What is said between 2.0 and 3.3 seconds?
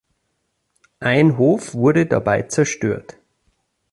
dabei zerstört.